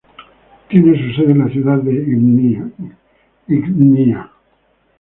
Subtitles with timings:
[0.67, 2.71] Tiene su sede en la ciudad de Gdynia.